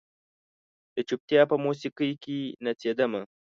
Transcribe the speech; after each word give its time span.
د 0.95 0.97
چوپتیا 1.07 1.41
په 1.51 1.55
موسیقۍ 1.65 2.11
کې 2.23 2.37
نڅیدمه 2.65 3.21